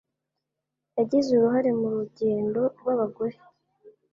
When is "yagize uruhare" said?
0.97-1.69